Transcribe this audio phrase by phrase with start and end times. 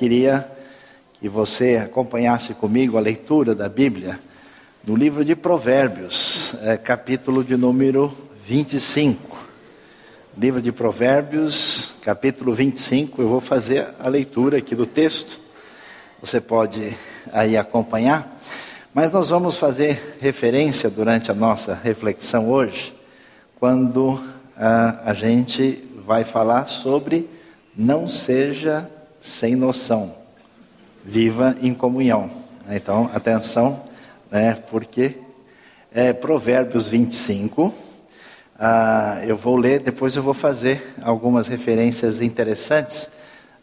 [0.00, 0.50] queria
[1.20, 4.18] que você acompanhasse comigo a leitura da Bíblia
[4.82, 8.10] no livro de Provérbios, é, capítulo de número
[8.46, 9.36] 25.
[10.38, 13.20] Livro de Provérbios, capítulo 25.
[13.20, 15.38] Eu vou fazer a leitura aqui do texto.
[16.22, 16.96] Você pode
[17.30, 18.40] aí acompanhar.
[18.94, 22.94] Mas nós vamos fazer referência durante a nossa reflexão hoje,
[23.56, 24.18] quando
[24.56, 27.28] ah, a gente vai falar sobre
[27.76, 28.88] não seja
[29.20, 30.14] sem noção,
[31.04, 32.30] viva em comunhão.
[32.70, 33.82] Então, atenção,
[34.30, 35.18] né, porque
[35.92, 37.72] é Provérbios 25.
[38.58, 43.08] Ah, eu vou ler, depois eu vou fazer algumas referências interessantes.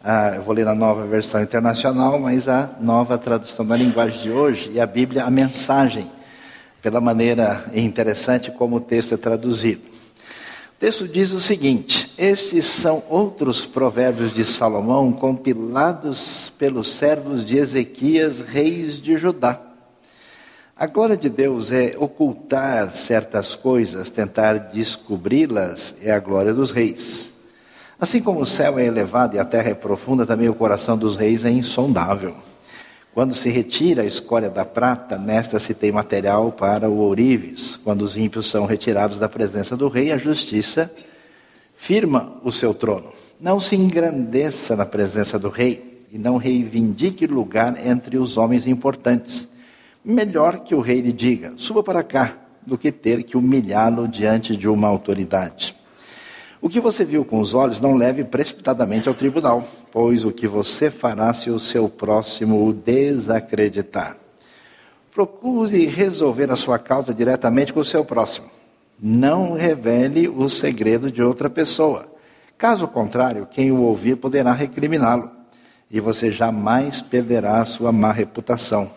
[0.04, 4.32] Ah, eu vou ler na nova versão internacional, mas a nova tradução da linguagem de
[4.32, 6.10] hoje e a Bíblia, a mensagem,
[6.82, 9.96] pela maneira interessante como o texto é traduzido.
[10.78, 17.58] O texto diz o seguinte: Estes são outros provérbios de Salomão compilados pelos servos de
[17.58, 19.60] Ezequias, reis de Judá.
[20.76, 27.32] A glória de Deus é ocultar certas coisas, tentar descobri-las, é a glória dos reis.
[28.00, 31.16] Assim como o céu é elevado e a terra é profunda, também o coração dos
[31.16, 32.36] reis é insondável.
[33.18, 37.76] Quando se retira a escória da prata, nesta se tem material para o ourives.
[37.76, 40.93] Quando os ímpios são retirados da presença do rei, a justiça
[41.76, 43.12] firma o seu trono.
[43.41, 49.49] Não se engrandeça na presença do rei e não reivindique lugar entre os homens importantes.
[50.05, 54.55] Melhor que o rei lhe diga: suba para cá, do que ter que humilhá-lo diante
[54.55, 55.76] de uma autoridade.
[56.60, 60.48] O que você viu com os olhos não leve precipitadamente ao tribunal, pois o que
[60.48, 64.18] você fará se o seu próximo o desacreditar.
[65.14, 68.47] Procure resolver a sua causa diretamente com o seu próximo.
[69.00, 72.08] Não revele o segredo de outra pessoa.
[72.58, 75.30] Caso contrário, quem o ouvir poderá recriminá-lo,
[75.92, 78.92] e você jamais perderá a sua má reputação.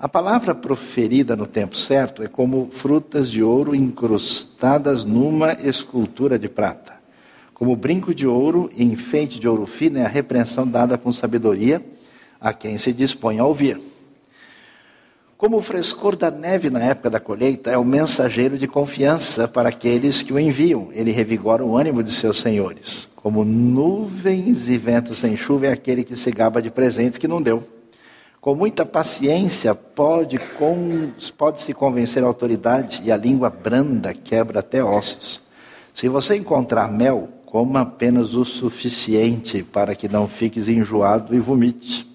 [0.00, 6.48] A palavra proferida no tempo certo é como frutas de ouro incrustadas numa escultura de
[6.48, 6.92] prata.
[7.52, 11.84] Como brinco de ouro e enfeite de ouro fino é a repreensão dada com sabedoria
[12.40, 13.80] a quem se dispõe a ouvir.
[15.36, 19.70] Como o frescor da neve na época da colheita é o mensageiro de confiança para
[19.70, 23.08] aqueles que o enviam, ele revigora o ânimo de seus senhores.
[23.16, 27.42] Como nuvens e ventos sem chuva é aquele que se gaba de presentes que não
[27.42, 27.77] deu.
[28.40, 34.60] Com muita paciência pode, com, pode se convencer a autoridade e a língua branda quebra
[34.60, 35.40] até ossos.
[35.92, 42.08] Se você encontrar mel, coma apenas o suficiente para que não fiques enjoado e vomite.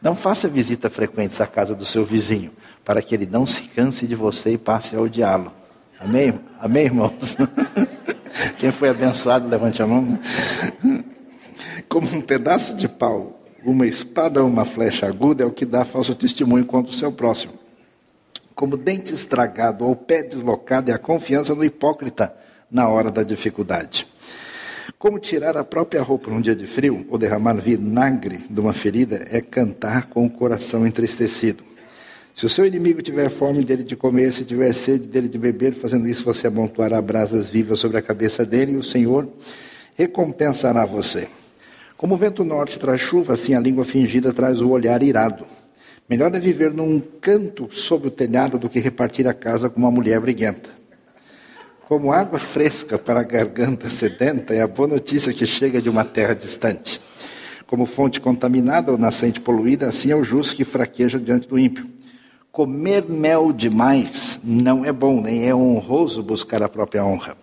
[0.00, 2.52] Não faça visita frequente à casa do seu vizinho,
[2.84, 5.52] para que ele não se canse de você e passe a odiá-lo.
[5.98, 6.38] Amém?
[6.60, 7.36] Amém, irmãos?
[8.56, 10.18] Quem foi abençoado, levante a mão.
[11.88, 15.84] Como um pedaço de pau uma espada ou uma flecha aguda é o que dá
[15.84, 17.52] falso testemunho contra o seu próximo.
[18.54, 22.34] Como dente estragado ou pé deslocado é a confiança no hipócrita
[22.70, 24.06] na hora da dificuldade.
[24.98, 29.24] Como tirar a própria roupa num dia de frio ou derramar vinagre de uma ferida
[29.30, 31.64] é cantar com o coração entristecido.
[32.34, 35.72] Se o seu inimigo tiver fome dele de comer, se tiver sede dele de beber,
[35.72, 39.28] fazendo isso você amontoará brasas vivas sobre a cabeça dele e o Senhor
[39.96, 41.28] recompensará você.
[42.00, 45.44] Como o vento norte traz chuva, assim a língua fingida traz o olhar irado.
[46.08, 49.90] Melhor é viver num canto sob o telhado do que repartir a casa com uma
[49.90, 50.70] mulher briguenta.
[51.86, 56.02] Como água fresca para a garganta sedenta é a boa notícia que chega de uma
[56.02, 57.02] terra distante.
[57.66, 61.86] Como fonte contaminada ou nascente poluída, assim é o justo que fraqueja diante do ímpio.
[62.50, 67.36] Comer mel demais não é bom, nem é honroso buscar a própria honra.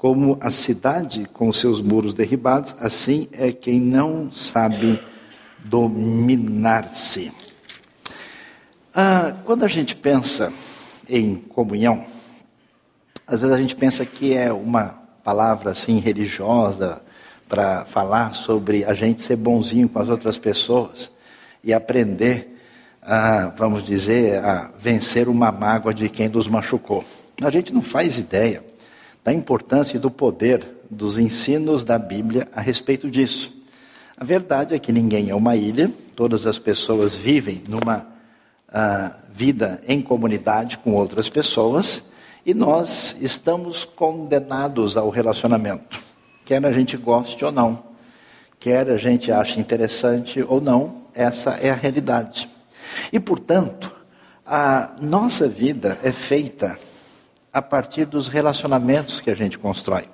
[0.00, 4.98] Como a cidade com seus muros derribados, assim é quem não sabe
[5.58, 7.30] dominar-se.
[8.94, 10.50] Ah, quando a gente pensa
[11.06, 12.02] em comunhão,
[13.26, 17.02] às vezes a gente pensa que é uma palavra assim religiosa
[17.46, 21.10] para falar sobre a gente ser bonzinho com as outras pessoas
[21.62, 22.58] e aprender,
[23.02, 27.04] a, vamos dizer, a vencer uma mágoa de quem nos machucou.
[27.42, 28.69] A gente não faz ideia
[29.30, 33.62] da importância e do poder dos ensinos da Bíblia a respeito disso.
[34.16, 37.98] A verdade é que ninguém é uma ilha, todas as pessoas vivem numa
[38.68, 42.10] uh, vida em comunidade com outras pessoas
[42.44, 46.00] e nós estamos condenados ao relacionamento,
[46.44, 47.84] quer a gente goste ou não,
[48.58, 52.50] quer a gente ache interessante ou não, essa é a realidade.
[53.12, 53.92] E portanto,
[54.44, 56.76] a nossa vida é feita
[57.52, 60.08] a partir dos relacionamentos que a gente constrói.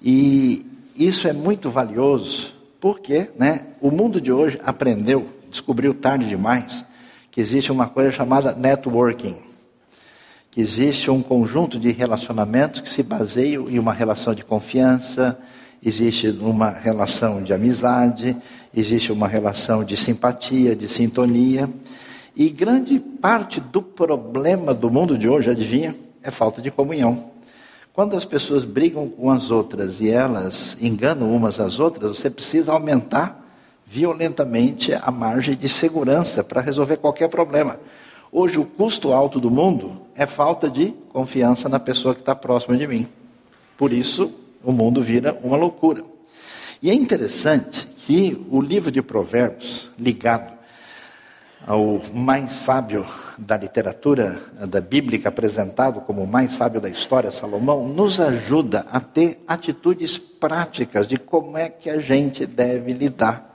[0.00, 0.64] E
[0.96, 6.84] isso é muito valioso Porque né, o mundo de hoje aprendeu, descobriu tarde demais,
[7.30, 9.36] que existe uma coisa chamada networking.
[10.50, 15.38] Que existe um conjunto de relacionamentos que se baseiam em uma relação de confiança,
[15.84, 18.36] existe uma relação de amizade,
[18.74, 21.68] existe uma relação de simpatia, de sintonia.
[22.36, 27.30] E grande parte do problema do mundo de hoje, adivinha, é falta de comunhão.
[27.92, 32.72] Quando as pessoas brigam com as outras e elas enganam umas às outras, você precisa
[32.72, 33.44] aumentar
[33.84, 37.80] violentamente a margem de segurança para resolver qualquer problema.
[38.30, 42.76] Hoje, o custo alto do mundo é falta de confiança na pessoa que está próxima
[42.76, 43.08] de mim.
[43.76, 44.32] Por isso,
[44.62, 46.04] o mundo vira uma loucura.
[46.82, 50.57] E é interessante que o livro de Provérbios, ligado
[51.68, 53.04] ao mais sábio
[53.36, 58.98] da literatura da bíblica apresentado como o mais sábio da história, Salomão, nos ajuda a
[58.98, 63.54] ter atitudes práticas de como é que a gente deve lidar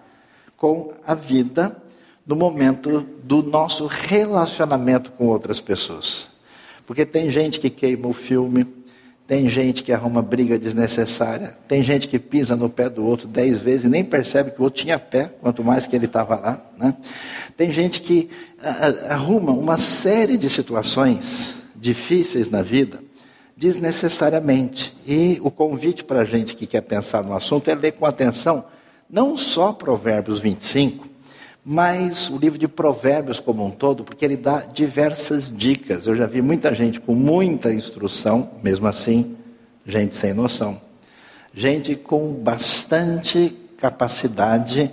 [0.56, 1.76] com a vida
[2.24, 6.28] no momento do nosso relacionamento com outras pessoas.
[6.86, 8.64] Porque tem gente que queima o filme,
[9.34, 13.58] tem gente que arruma briga desnecessária, tem gente que pisa no pé do outro dez
[13.58, 16.62] vezes e nem percebe que o outro tinha pé, quanto mais que ele estava lá.
[16.78, 16.96] Né?
[17.58, 18.30] Tem gente que
[19.10, 23.00] arruma uma série de situações difíceis na vida
[23.58, 24.96] desnecessariamente.
[25.08, 28.64] E o convite para a gente que quer pensar no assunto é ler com atenção
[29.10, 31.10] não só Provérbios 25,
[31.66, 36.06] mas o livro de Provérbios como um todo, porque ele dá diversas dicas.
[36.06, 39.38] Eu já vi muita gente com muita instrução, mesmo assim,
[39.86, 40.82] gente sem noção.
[41.54, 44.92] Gente com bastante capacidade,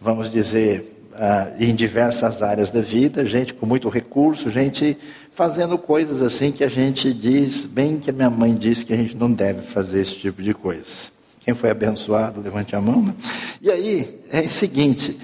[0.00, 4.96] vamos dizer, uh, em diversas áreas da vida, gente com muito recurso, gente
[5.30, 8.96] fazendo coisas assim que a gente diz, bem que a minha mãe disse que a
[8.96, 11.10] gente não deve fazer esse tipo de coisa.
[11.40, 13.02] Quem foi abençoado, levante a mão.
[13.02, 13.14] Né?
[13.62, 15.18] E aí, é o seguinte,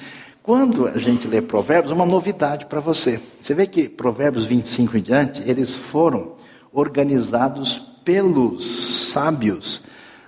[0.47, 3.21] quando a gente lê Provérbios, uma novidade para você.
[3.41, 6.35] Você vê que Provérbios 25 em diante, eles foram
[6.73, 9.83] organizados pelos sábios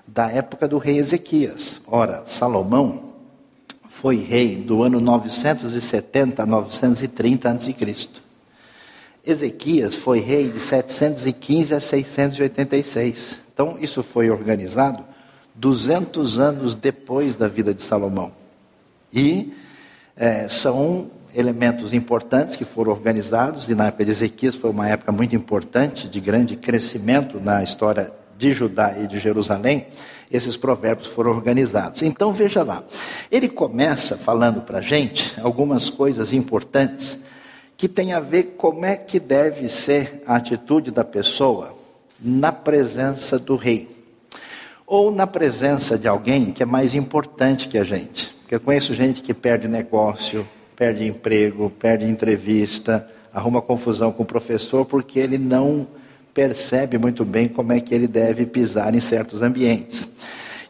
[0.04, 1.80] da época do rei Ezequias.
[1.86, 3.12] Ora, Salomão
[3.88, 7.76] foi rei do ano 970 a 930 a.C.
[9.24, 13.40] Ezequias foi rei de 715 a 686.
[13.54, 15.04] Então, isso foi organizado
[15.54, 18.32] 200 anos depois da vida de Salomão.
[19.12, 19.52] E
[20.18, 25.12] é, são elementos importantes que foram organizados, e na época de Ezequias foi uma época
[25.12, 29.86] muito importante, de grande crescimento na história de Judá e de Jerusalém,
[30.30, 32.02] esses provérbios foram organizados.
[32.02, 32.82] Então veja lá,
[33.30, 37.24] ele começa falando para a gente algumas coisas importantes
[37.76, 41.74] que tem a ver como é que deve ser a atitude da pessoa
[42.20, 43.88] na presença do rei,
[44.84, 48.37] ou na presença de alguém que é mais importante que a gente.
[48.48, 54.26] Porque eu conheço gente que perde negócio, perde emprego, perde entrevista, arruma confusão com o
[54.26, 55.86] professor porque ele não
[56.32, 60.14] percebe muito bem como é que ele deve pisar em certos ambientes.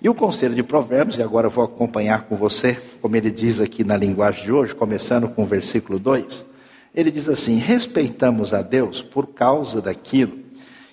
[0.02, 3.60] E o conselho de Provérbios, e agora eu vou acompanhar com você, como ele diz
[3.60, 6.46] aqui na linguagem de hoje, começando com o versículo 2,
[6.92, 10.36] ele diz assim: Respeitamos a Deus por causa daquilo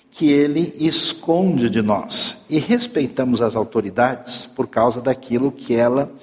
[0.08, 6.14] que ele esconde de nós, e respeitamos as autoridades por causa daquilo que ela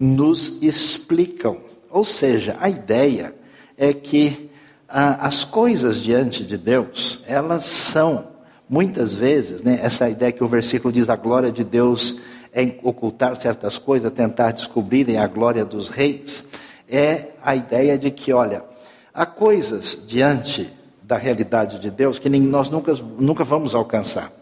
[0.00, 1.58] nos explicam.
[1.90, 3.34] Ou seja, a ideia
[3.76, 4.50] é que
[4.88, 8.28] ah, as coisas diante de Deus, elas são,
[8.66, 12.20] muitas vezes, né, essa ideia que o versículo diz: a glória de Deus
[12.52, 16.44] é ocultar certas coisas, tentar descobrirem a glória dos reis,
[16.88, 18.64] é a ideia de que, olha,
[19.12, 24.32] há coisas diante da realidade de Deus que nem, nós nunca, nunca vamos alcançar.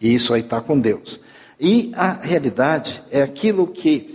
[0.00, 1.20] E isso aí está com Deus.
[1.60, 4.11] E a realidade é aquilo que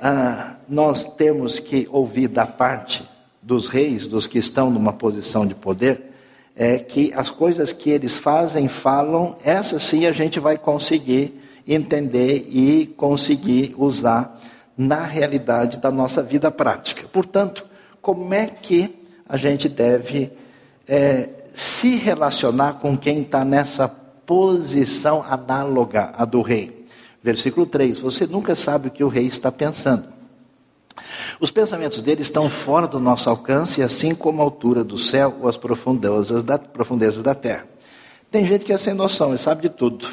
[0.00, 3.06] ah, nós temos que ouvir da parte
[3.42, 6.12] dos reis, dos que estão numa posição de poder,
[6.54, 12.46] é que as coisas que eles fazem, falam, essas sim a gente vai conseguir entender
[12.48, 14.40] e conseguir usar
[14.76, 17.06] na realidade da nossa vida prática.
[17.08, 17.66] Portanto,
[18.00, 18.94] como é que
[19.28, 20.32] a gente deve
[20.86, 26.77] é, se relacionar com quem está nessa posição análoga à do rei?
[27.28, 30.04] Versículo 3: Você nunca sabe o que o rei está pensando.
[31.38, 35.46] Os pensamentos dele estão fora do nosso alcance, assim como a altura do céu ou
[35.46, 37.66] as profundezas da, profundezas da terra.
[38.30, 40.08] Tem gente que é sem noção e sabe de tudo.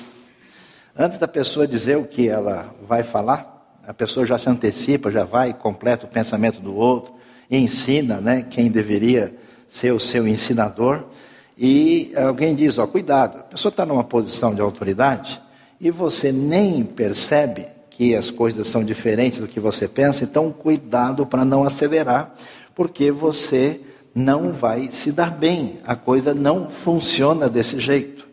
[0.93, 5.23] Antes da pessoa dizer o que ela vai falar, a pessoa já se antecipa, já
[5.23, 7.13] vai, completa o pensamento do outro,
[7.49, 9.33] ensina né, quem deveria
[9.69, 11.05] ser o seu ensinador.
[11.57, 15.44] E alguém diz: ó, cuidado, a pessoa está numa posição de autoridade,
[15.79, 21.25] e você nem percebe que as coisas são diferentes do que você pensa, então cuidado
[21.25, 22.33] para não acelerar,
[22.73, 23.79] porque você
[24.13, 28.25] não vai se dar bem, a coisa não funciona desse jeito.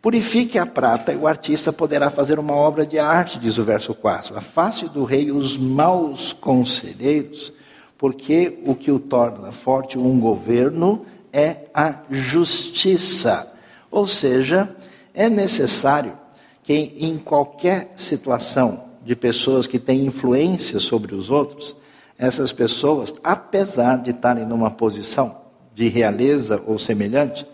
[0.00, 3.94] Purifique a prata e o artista poderá fazer uma obra de arte, diz o verso
[3.94, 4.36] 4.
[4.36, 7.52] Afaste do rei os maus conselheiros,
[7.96, 13.54] porque o que o torna forte um governo é a justiça.
[13.90, 14.74] Ou seja,
[15.14, 16.18] é necessário
[16.62, 21.74] que em qualquer situação de pessoas que têm influência sobre os outros,
[22.18, 25.42] essas pessoas, apesar de estarem numa posição
[25.74, 27.46] de realeza ou semelhante,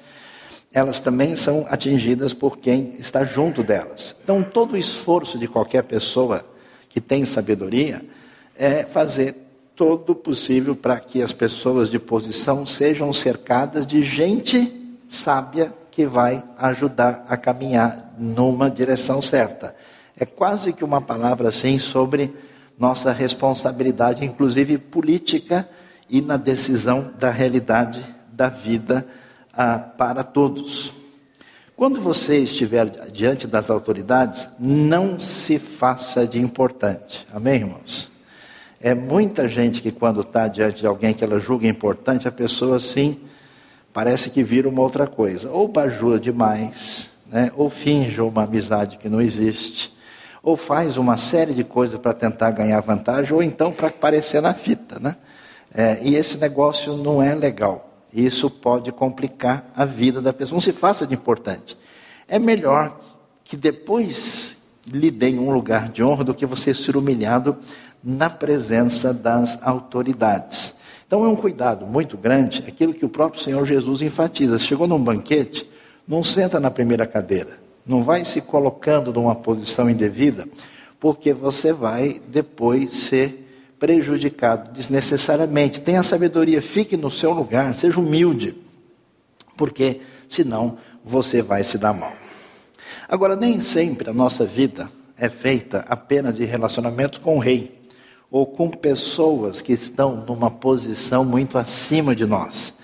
[0.72, 4.14] elas também são atingidas por quem está junto delas.
[4.22, 6.44] Então, todo o esforço de qualquer pessoa
[6.88, 8.04] que tem sabedoria
[8.54, 9.34] é fazer
[9.74, 14.74] todo o possível para que as pessoas de posição sejam cercadas de gente
[15.08, 19.74] sábia que vai ajudar a caminhar numa direção certa.
[20.16, 22.32] É quase que uma palavra assim sobre
[22.78, 25.68] nossa responsabilidade, inclusive política,
[26.08, 28.00] e na decisão da realidade
[28.30, 29.08] da vida
[29.52, 30.92] ah, para todos.
[31.74, 37.26] Quando você estiver diante das autoridades, não se faça de importante.
[37.34, 38.12] Amém, irmãos?
[38.80, 42.76] É muita gente que, quando está diante de alguém que ela julga importante, a pessoa
[42.76, 43.18] assim
[43.98, 45.50] parece que vira uma outra coisa.
[45.50, 47.50] Ou bajula demais, né?
[47.56, 49.92] ou finge uma amizade que não existe,
[50.40, 54.54] ou faz uma série de coisas para tentar ganhar vantagem, ou então para aparecer na
[54.54, 55.00] fita.
[55.00, 55.16] Né?
[55.74, 58.04] É, e esse negócio não é legal.
[58.14, 60.54] Isso pode complicar a vida da pessoa.
[60.54, 61.76] Não se faça de importante.
[62.28, 63.00] É melhor
[63.42, 67.56] que depois lhe deem um lugar de honra do que você ser humilhado
[68.04, 70.77] na presença das autoridades.
[71.08, 74.58] Então é um cuidado muito grande, aquilo que o próprio Senhor Jesus enfatiza.
[74.58, 75.68] Chegou num banquete,
[76.06, 80.46] não senta na primeira cadeira, não vai se colocando numa posição indevida,
[81.00, 83.46] porque você vai depois ser
[83.78, 85.80] prejudicado desnecessariamente.
[85.80, 88.54] Tenha sabedoria, fique no seu lugar, seja humilde,
[89.56, 92.12] porque senão você vai se dar mal.
[93.08, 97.77] Agora, nem sempre a nossa vida é feita apenas de relacionamentos com o rei
[98.30, 102.74] ou com pessoas que estão numa posição muito acima de nós.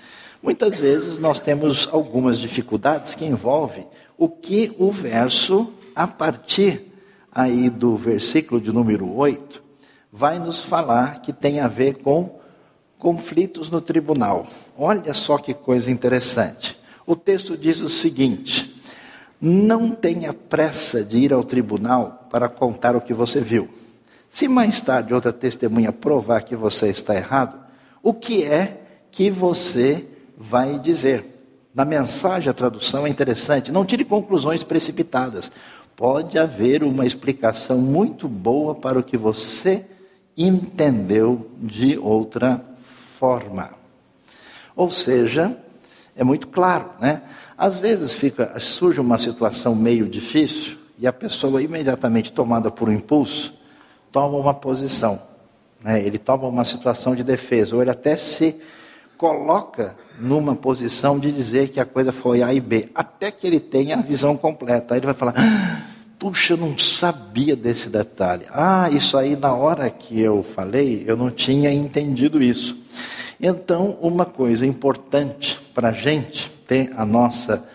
[0.41, 3.87] Muitas vezes nós temos algumas dificuldades que envolvem
[4.17, 6.91] o que o verso, a partir
[7.31, 9.61] aí do versículo de número 8,
[10.11, 12.39] vai nos falar que tem a ver com
[12.97, 14.47] conflitos no tribunal.
[14.77, 16.79] Olha só que coisa interessante.
[17.05, 18.81] O texto diz o seguinte:
[19.39, 23.69] Não tenha pressa de ir ao tribunal para contar o que você viu.
[24.35, 27.57] Se mais tarde outra testemunha provar que você está errado,
[28.03, 30.05] o que é que você
[30.37, 31.47] vai dizer?
[31.73, 33.71] Na mensagem, a tradução é interessante.
[33.71, 35.49] Não tire conclusões precipitadas.
[35.95, 39.85] Pode haver uma explicação muito boa para o que você
[40.35, 43.69] entendeu de outra forma.
[44.75, 45.57] Ou seja,
[46.13, 47.21] é muito claro, né?
[47.57, 52.91] Às vezes fica, surge uma situação meio difícil e a pessoa imediatamente tomada por um
[52.91, 53.63] impulso
[54.15, 55.21] toma uma posição,
[55.83, 56.01] né?
[56.01, 58.55] Ele toma uma situação de defesa ou ele até se
[59.17, 63.59] coloca numa posição de dizer que a coisa foi A e B, até que ele
[63.59, 64.93] tenha a visão completa.
[64.93, 65.33] Aí ele vai falar:
[66.17, 68.45] Puxa, eu não sabia desse detalhe.
[68.49, 72.85] Ah, isso aí na hora que eu falei, eu não tinha entendido isso.
[73.37, 77.67] Então, uma coisa importante para a gente ter a nossa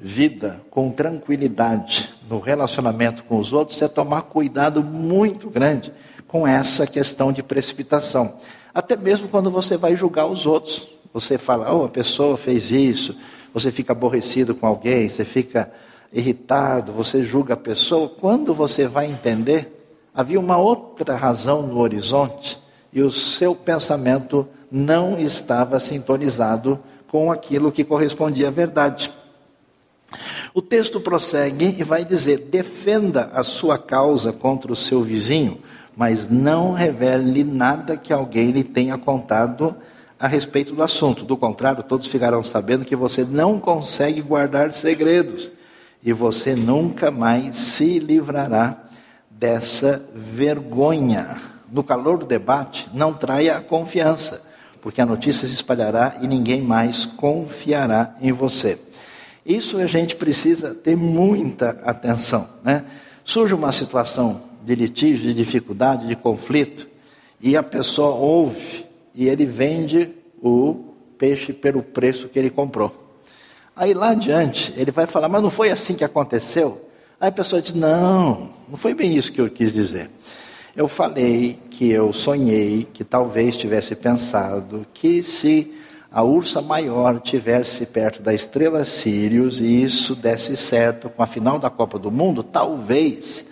[0.00, 5.92] vida com tranquilidade no relacionamento com os outros é tomar cuidado muito grande
[6.26, 8.34] com essa questão de precipitação.
[8.72, 10.88] Até mesmo quando você vai julgar os outros.
[11.12, 13.18] Você fala, oh, a pessoa fez isso,
[13.52, 15.72] você fica aborrecido com alguém, você fica
[16.12, 22.58] irritado, você julga a pessoa, quando você vai entender, havia uma outra razão no horizonte
[22.92, 26.78] e o seu pensamento não estava sintonizado
[27.08, 29.10] com aquilo que correspondia à verdade.
[30.54, 35.58] O texto prossegue e vai dizer: defenda a sua causa contra o seu vizinho,
[35.96, 39.76] mas não revele nada que alguém lhe tenha contado
[40.18, 41.24] a respeito do assunto.
[41.24, 45.50] Do contrário, todos ficarão sabendo que você não consegue guardar segredos
[46.02, 48.76] e você nunca mais se livrará
[49.30, 51.40] dessa vergonha.
[51.70, 54.46] No calor do debate, não traia a confiança,
[54.80, 58.87] porque a notícia se espalhará e ninguém mais confiará em você.
[59.44, 62.48] Isso a gente precisa ter muita atenção.
[62.62, 62.84] Né?
[63.24, 66.86] Surge uma situação de litígio, de dificuldade, de conflito,
[67.40, 70.10] e a pessoa ouve e ele vende
[70.42, 73.08] o peixe pelo preço que ele comprou.
[73.74, 76.88] Aí lá adiante, ele vai falar, mas não foi assim que aconteceu?
[77.20, 80.10] Aí a pessoa diz: Não, não foi bem isso que eu quis dizer.
[80.76, 85.74] Eu falei que eu sonhei, que talvez tivesse pensado que se
[86.10, 91.58] a ursa maior tivesse perto da estrela Sirius e isso desse certo com a final
[91.58, 93.46] da Copa do Mundo, talvez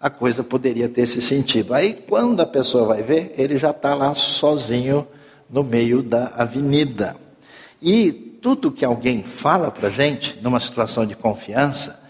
[0.00, 1.74] a coisa poderia ter esse sentido.
[1.74, 5.06] Aí quando a pessoa vai ver, ele já está lá sozinho
[5.48, 7.16] no meio da avenida.
[7.82, 12.02] E tudo que alguém fala para gente, numa situação de confiança,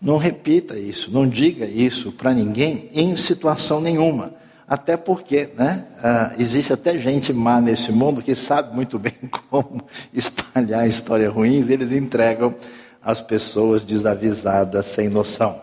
[0.00, 4.34] não repita isso, não diga isso para ninguém em situação nenhuma.
[4.68, 9.14] Até porque né, ah, existe até gente má nesse mundo que sabe muito bem
[9.48, 12.54] como espalhar histórias ruins, eles entregam
[13.00, 15.60] às pessoas desavisadas, sem noção.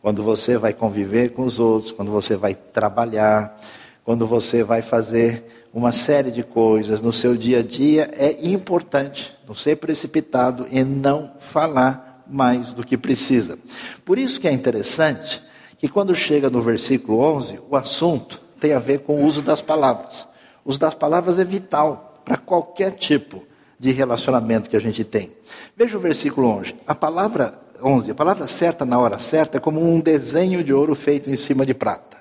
[0.00, 3.58] Quando você vai conviver com os outros, quando você vai trabalhar,
[4.04, 9.36] quando você vai fazer uma série de coisas no seu dia a dia, é importante
[9.46, 13.58] não ser precipitado e não falar mais do que precisa.
[14.04, 15.42] Por isso que é interessante
[15.78, 19.60] que quando chega no versículo 11, o assunto tem a ver com o uso das
[19.60, 20.26] palavras.
[20.64, 23.44] O uso das palavras é vital para qualquer tipo
[23.78, 25.32] de relacionamento que a gente tem.
[25.76, 26.74] Veja o versículo 11.
[26.86, 30.96] A palavra 11, a palavra certa na hora certa é como um desenho de ouro
[30.96, 32.18] feito em cima de prata.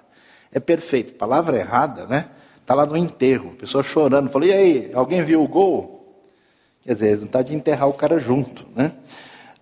[0.52, 1.14] É perfeito.
[1.14, 2.28] Palavra errada, né?
[2.62, 5.98] Está lá no enterro, pessoa chorando, falou: "E aí, alguém viu o gol?"
[6.84, 8.94] Quer dizer, não está de enterrar o cara junto, né?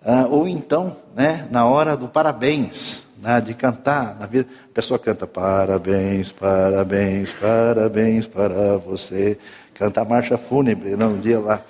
[0.04, 5.00] Ah, ou então, né, na hora do parabéns, né, de cantar, na vida, a pessoa
[5.00, 9.36] canta parabéns, parabéns, parabéns para você.
[9.74, 11.60] Canta a marcha fúnebre no né, dia lá.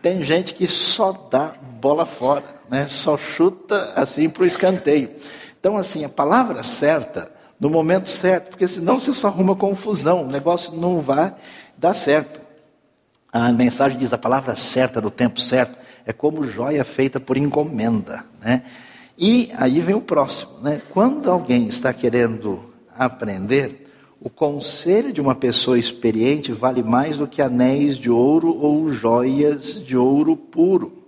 [0.00, 5.10] Tem gente que só dá bola fora, né, só chuta assim para o escanteio.
[5.60, 10.26] Então, assim, a palavra certa, no momento certo, porque senão você só arruma confusão, o
[10.26, 11.34] negócio não vai
[11.76, 12.40] dar certo.
[13.30, 15.76] A mensagem diz a palavra certa no tempo certo
[16.06, 18.24] é como joia feita por encomenda.
[18.40, 18.62] Né?
[19.24, 20.50] E aí vem o próximo.
[20.60, 20.82] Né?
[20.90, 22.64] Quando alguém está querendo
[22.98, 23.88] aprender,
[24.20, 29.80] o conselho de uma pessoa experiente vale mais do que anéis de ouro ou joias
[29.80, 31.04] de ouro puro.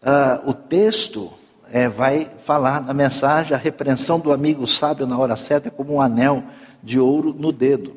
[0.00, 1.28] Uh, o texto
[1.72, 5.94] é, vai falar na mensagem: a repreensão do amigo sábio na hora certa é como
[5.94, 6.44] um anel
[6.84, 7.96] de ouro no dedo.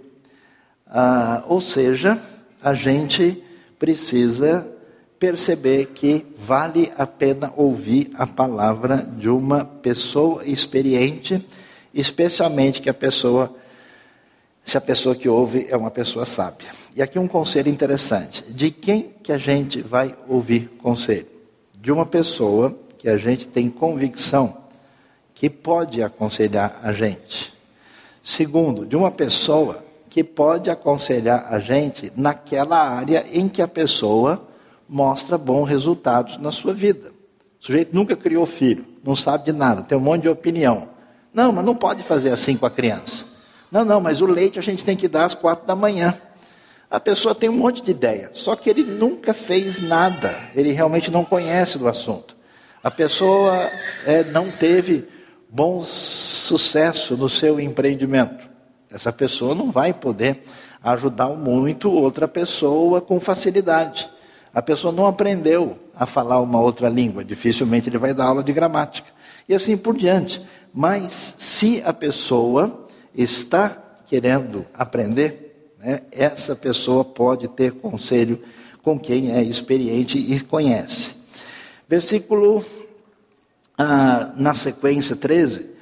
[0.87, 2.19] Uh, ou seja,
[2.59, 3.43] a gente
[3.77, 4.67] precisa
[5.19, 11.45] perceber que vale a pena ouvir a palavra de uma pessoa experiente,
[11.93, 13.55] especialmente que a pessoa,
[14.65, 16.69] se a pessoa que ouve é uma pessoa sábia.
[16.95, 21.27] E aqui um conselho interessante: de quem que a gente vai ouvir conselho?
[21.79, 24.65] De uma pessoa que a gente tem convicção
[25.33, 27.53] que pode aconselhar a gente.
[28.23, 34.47] Segundo, de uma pessoa que pode aconselhar a gente naquela área em que a pessoa
[34.87, 37.11] mostra bons resultados na sua vida.
[37.59, 40.89] O sujeito nunca criou filho, não sabe de nada, tem um monte de opinião.
[41.33, 43.25] Não, mas não pode fazer assim com a criança.
[43.71, 46.15] Não, não, mas o leite a gente tem que dar às quatro da manhã.
[46.89, 51.09] A pessoa tem um monte de ideia, só que ele nunca fez nada, ele realmente
[51.11, 52.35] não conhece do assunto.
[52.83, 53.69] A pessoa
[54.05, 55.07] é, não teve
[55.49, 58.47] bom sucesso no seu empreendimento.
[58.89, 60.43] Essa pessoa não vai poder
[60.83, 64.07] ajudar muito outra pessoa com facilidade.
[64.55, 68.53] A pessoa não aprendeu a falar uma outra língua, dificilmente ele vai dar aula de
[68.53, 69.09] gramática.
[69.49, 70.41] E assim por diante.
[70.73, 78.41] Mas se a pessoa está querendo aprender, né, essa pessoa pode ter conselho
[78.81, 81.17] com quem é experiente e conhece.
[81.85, 82.63] Versículo
[83.77, 85.75] ah, na sequência 13.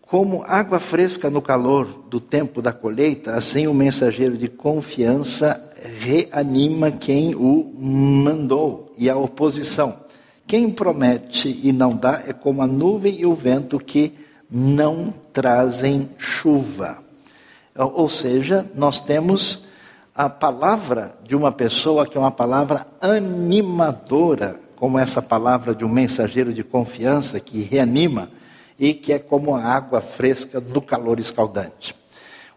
[0.00, 6.90] Como água fresca no calor do tempo da colheita, assim o mensageiro de confiança reanima
[6.90, 10.04] quem o mandou e a oposição.
[10.46, 14.14] Quem promete e não dá é como a nuvem e o vento que
[14.50, 16.98] não trazem chuva.
[17.74, 19.64] Ou seja, nós temos
[20.14, 25.88] a palavra de uma pessoa que é uma palavra animadora, como essa palavra de um
[25.88, 28.30] mensageiro de confiança que reanima
[28.78, 31.94] e que é como a água fresca no calor escaldante.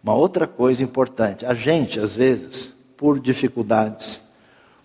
[0.01, 4.21] Uma outra coisa importante, a gente às vezes por dificuldades,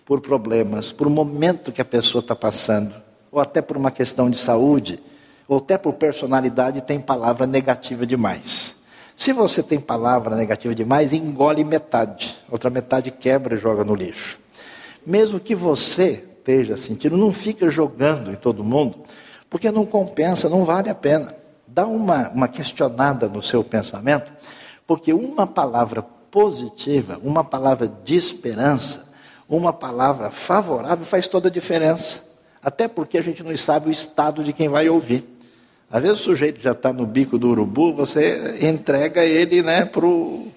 [0.05, 2.95] por problemas, por um momento que a pessoa está passando,
[3.29, 5.03] ou até por uma questão de saúde,
[5.49, 8.73] ou até por personalidade, tem palavra negativa demais.
[9.17, 14.39] Se você tem palavra negativa demais, engole metade, outra metade quebra e joga no lixo.
[15.05, 19.03] Mesmo que você esteja sentindo, não fica jogando em todo mundo,
[19.49, 21.35] porque não compensa, não vale a pena.
[21.67, 24.31] Dá uma, uma questionada no seu pensamento,
[24.87, 26.01] porque uma palavra
[26.35, 29.09] positiva, uma palavra de esperança,
[29.47, 32.25] uma palavra favorável faz toda a diferença.
[32.61, 35.23] Até porque a gente não sabe o estado de quem vai ouvir.
[35.89, 40.05] Às vezes o sujeito já está no bico do urubu, você entrega ele né, para
[40.05, 40.51] o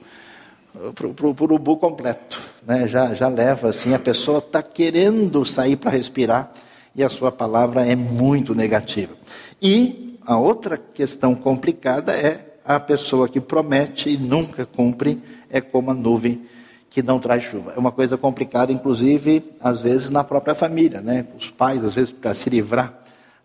[1.40, 2.40] urubu completo.
[2.66, 2.88] Né?
[2.88, 6.50] Já, já leva assim, a pessoa está querendo sair para respirar
[6.92, 9.14] e a sua palavra é muito negativa.
[9.62, 15.90] E a outra questão complicada é a pessoa que promete e nunca cumpre, é como
[15.90, 16.46] a nuvem
[16.90, 17.72] que não traz chuva.
[17.74, 21.00] É uma coisa complicada, inclusive, às vezes, na própria família.
[21.00, 21.26] Né?
[21.38, 22.92] Os pais, às vezes, para se livrar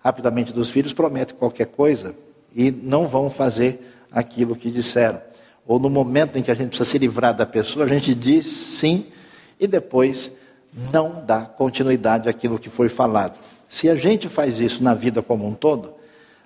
[0.03, 2.13] rapidamente dos filhos, prometem qualquer coisa
[2.53, 5.21] e não vão fazer aquilo que disseram.
[5.65, 8.45] Ou no momento em que a gente precisa se livrar da pessoa, a gente diz
[8.45, 9.05] sim
[9.57, 10.35] e depois
[10.91, 13.39] não dá continuidade àquilo que foi falado.
[13.69, 15.93] Se a gente faz isso na vida como um todo,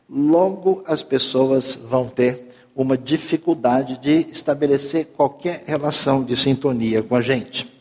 [0.07, 7.21] logo as pessoas vão ter uma dificuldade de estabelecer qualquer relação de sintonia com a
[7.21, 7.73] gente.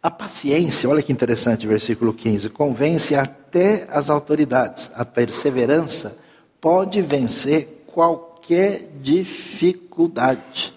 [0.00, 4.92] A paciência, olha que interessante, versículo 15, convence até as autoridades.
[4.94, 6.20] A perseverança
[6.60, 10.72] pode vencer qualquer dificuldade.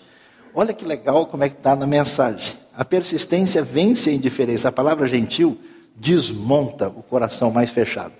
[0.52, 2.56] Olha que legal como é que está na mensagem.
[2.76, 4.70] A persistência vence a indiferença.
[4.70, 5.60] A palavra gentil
[5.96, 8.16] desmonta o coração mais fechado.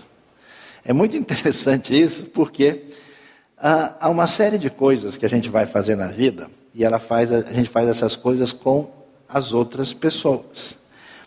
[0.86, 2.84] É muito interessante isso, porque
[3.60, 7.32] há uma série de coisas que a gente vai fazer na vida e ela faz,
[7.32, 8.90] a gente faz essas coisas com
[9.28, 10.76] as outras pessoas.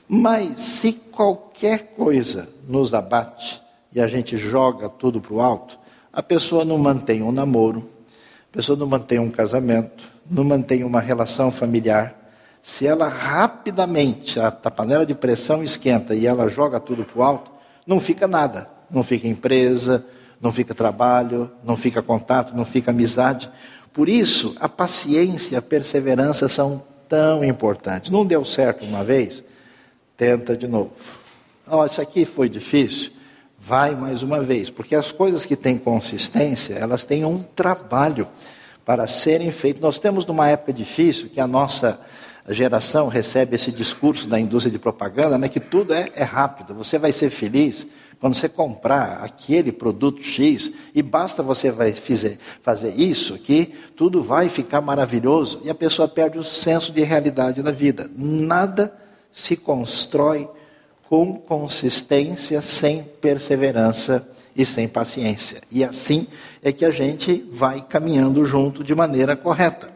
[0.08, 3.60] Mas se qualquer coisa nos abate
[3.92, 5.78] e a gente joga tudo para o alto,
[6.12, 7.88] a pessoa não mantém um namoro,
[8.50, 12.14] a pessoa não mantém um casamento, não mantém uma relação familiar.
[12.62, 17.50] Se ela rapidamente, a, panela de pressão esquenta e ela joga tudo para o alto,
[17.86, 18.68] não fica nada.
[18.90, 20.04] Não fica empresa,
[20.42, 23.48] não fica trabalho, não fica contato, não fica amizade.
[23.92, 28.10] Por isso, a paciência e a perseverança são tão importantes.
[28.10, 29.44] Não deu certo uma vez?
[30.22, 30.92] tenta de novo.
[31.66, 33.10] Oh, isso aqui foi difícil?
[33.58, 38.28] Vai mais uma vez, porque as coisas que têm consistência, elas têm um trabalho
[38.84, 39.82] para serem feitas.
[39.82, 42.00] Nós temos numa época difícil que a nossa
[42.48, 46.72] geração recebe esse discurso da indústria de propaganda, né, que tudo é, é rápido.
[46.74, 47.86] Você vai ser feliz
[48.22, 54.22] quando você comprar aquele produto X e basta você vai fazer, fazer isso que tudo
[54.22, 58.08] vai ficar maravilhoso e a pessoa perde o senso de realidade da vida.
[58.16, 58.96] Nada
[59.32, 60.48] se constrói
[61.08, 65.60] com consistência, sem perseverança e sem paciência.
[65.68, 66.28] E assim
[66.62, 69.90] é que a gente vai caminhando junto de maneira correta.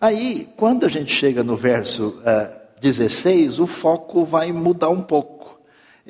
[0.00, 5.02] Aí, quando a gente chega no verso uh, eh, 16, o foco vai mudar um
[5.02, 5.39] pouco.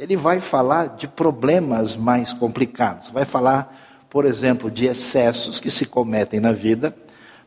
[0.01, 3.11] Ele vai falar de problemas mais complicados.
[3.11, 6.97] Vai falar, por exemplo, de excessos que se cometem na vida.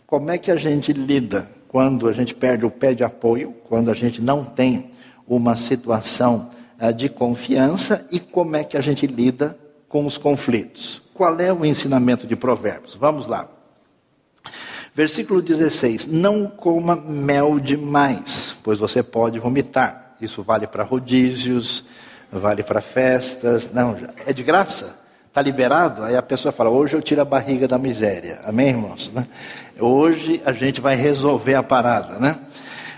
[0.06, 3.90] Como é que a gente lida quando a gente perde o pé de apoio, quando
[3.90, 4.92] a gente não tem
[5.28, 9.58] uma situação uh, de confiança e como é que a gente lida
[9.90, 11.02] com os conflitos.
[11.12, 12.94] Qual é o ensinamento de Provérbios?
[12.94, 13.50] Vamos lá.
[14.94, 20.16] Versículo 16: Não coma mel demais, pois você pode vomitar.
[20.22, 21.88] Isso vale para rodízios,
[22.40, 23.70] vale para festas.
[23.72, 25.00] Não, é de graça?
[25.28, 26.04] Está liberado?
[26.04, 28.42] Aí a pessoa fala: Hoje eu tiro a barriga da miséria.
[28.46, 29.12] Amém, irmãos?
[29.14, 29.28] Né?
[29.80, 32.38] Hoje a gente vai resolver a parada, né?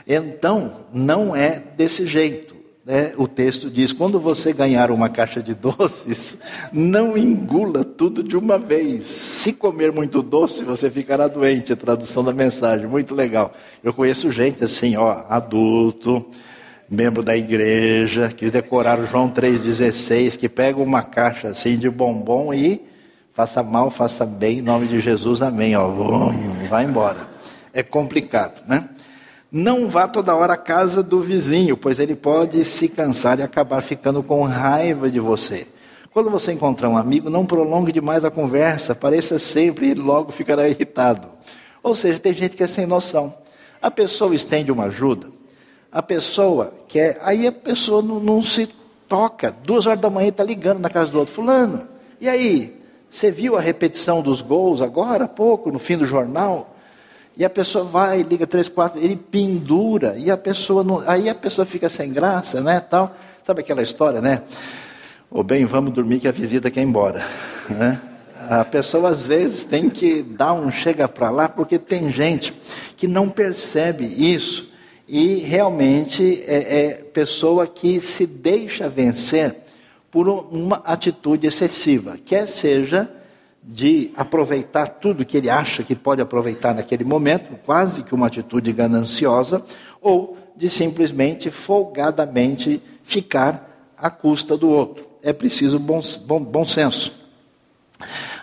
[0.08, 2.54] Então, não é desse jeito.
[2.86, 3.14] Né?
[3.18, 6.38] O texto diz: quando você ganhar uma caixa de doces,
[6.72, 9.06] não engula tudo de uma vez.
[9.08, 11.74] Se comer muito doce, você ficará doente.
[11.74, 13.54] A tradução da mensagem, muito legal.
[13.84, 16.30] Eu conheço gente assim, ó, adulto,
[16.90, 22.82] membro da igreja, que decoraram João 3,16, que pega uma caixa assim de bombom e
[23.34, 25.76] faça mal, faça bem, em nome de Jesus, amém.
[25.76, 25.90] Ó,
[26.70, 27.28] vai embora.
[27.74, 28.90] É complicado, né?
[29.52, 33.82] Não vá toda hora à casa do vizinho, pois ele pode se cansar e acabar
[33.82, 35.68] ficando com raiva de você.
[36.12, 40.68] Quando você encontrar um amigo, não prolongue demais a conversa, pareça sempre e logo ficará
[40.68, 41.28] irritado.
[41.84, 43.34] Ou seja, tem gente que é sem noção.
[43.82, 45.28] A pessoa estende uma ajuda,
[45.96, 48.68] a pessoa quer, aí a pessoa não, não se
[49.08, 49.56] toca.
[49.64, 51.88] Duas horas da manhã está ligando na casa do outro, fulano.
[52.20, 56.76] E aí, você viu a repetição dos gols agora, há pouco, no fim do jornal?
[57.38, 61.36] E a pessoa vai, liga três, quatro, ele pendura, e a pessoa não, aí a
[61.36, 63.16] pessoa fica sem graça, né, tal.
[63.46, 64.42] Sabe aquela história, né?
[65.32, 67.24] Ou bem, vamos dormir que a visita quer ir embora,
[67.72, 68.02] né?
[68.50, 72.54] A pessoa às vezes tem que dar um chega para lá, porque tem gente
[72.98, 74.75] que não percebe isso
[75.08, 79.56] e realmente é, é pessoa que se deixa vencer
[80.12, 83.10] por uma atitude excessiva, quer seja
[83.62, 88.72] de aproveitar tudo que ele acha que pode aproveitar naquele momento, quase que uma atitude
[88.72, 89.66] gananciosa,
[90.02, 95.06] ou de simplesmente folgadamente ficar à custa do outro.
[95.22, 97.26] É preciso bom, bom, bom senso.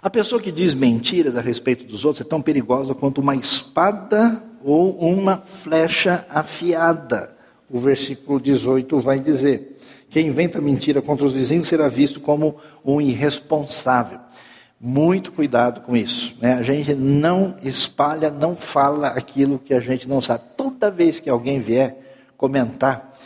[0.03, 4.43] A pessoa que diz mentiras a respeito dos outros é tão perigosa quanto uma espada
[4.65, 7.37] ou uma flecha afiada.
[7.71, 9.79] O versículo 18 vai dizer:
[10.11, 14.19] Quem inventa mentira contra os vizinhos será visto como um irresponsável.
[14.81, 16.35] Muito cuidado com isso.
[16.41, 16.55] Né?
[16.55, 20.43] A gente não espalha, não fala aquilo que a gente não sabe.
[20.57, 21.97] Toda vez que alguém vier
[22.37, 23.17] comentar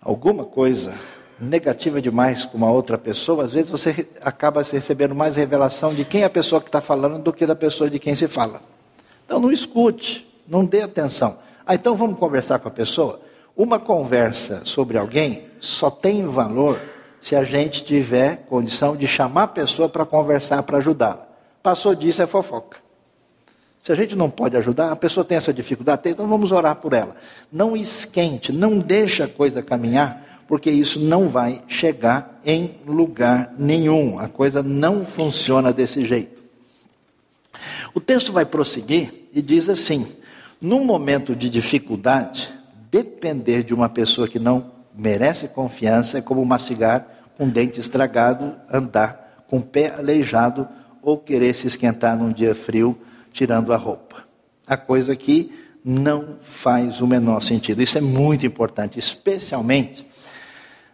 [0.00, 0.94] alguma coisa
[1.38, 6.22] negativa demais com uma outra pessoa, às vezes você acaba recebendo mais revelação de quem
[6.22, 8.62] é a pessoa que está falando do que da pessoa de quem se fala.
[9.24, 11.38] Então não escute, não dê atenção.
[11.66, 13.20] Ah, então vamos conversar com a pessoa?
[13.56, 16.78] Uma conversa sobre alguém só tem valor
[17.20, 21.26] se a gente tiver condição de chamar a pessoa para conversar, para ajudá-la.
[21.62, 22.78] Passou disso é fofoca.
[23.82, 26.92] Se a gente não pode ajudar, a pessoa tem essa dificuldade, então vamos orar por
[26.92, 27.16] ela.
[27.52, 34.18] Não esquente, não deixe a coisa caminhar porque isso não vai chegar em lugar nenhum.
[34.18, 36.42] A coisa não funciona desse jeito.
[37.94, 40.06] O texto vai prosseguir e diz assim:
[40.60, 42.48] num momento de dificuldade,
[42.90, 47.06] depender de uma pessoa que não merece confiança é como mastigar
[47.36, 50.66] com dente estragado, andar com pé aleijado
[51.02, 52.98] ou querer se esquentar num dia frio
[53.32, 54.24] tirando a roupa.
[54.66, 55.52] A coisa aqui
[55.84, 57.82] não faz o menor sentido.
[57.82, 60.06] Isso é muito importante, especialmente